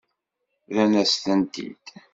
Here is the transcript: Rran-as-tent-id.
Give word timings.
Rran-as-tent-id. 0.69 1.85